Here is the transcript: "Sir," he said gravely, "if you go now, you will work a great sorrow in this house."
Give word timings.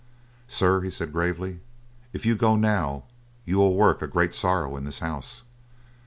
"Sir," 0.47 0.81
he 0.81 0.89
said 0.89 1.13
gravely, 1.13 1.59
"if 2.11 2.25
you 2.25 2.35
go 2.35 2.55
now, 2.55 3.03
you 3.45 3.59
will 3.59 3.75
work 3.75 4.01
a 4.01 4.07
great 4.07 4.33
sorrow 4.33 4.75
in 4.75 4.83
this 4.83 4.97
house." 4.97 5.43